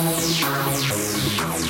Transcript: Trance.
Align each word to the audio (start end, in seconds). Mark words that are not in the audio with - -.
Trance. 0.00 1.69